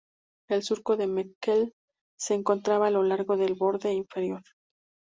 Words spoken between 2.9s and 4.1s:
largo del borde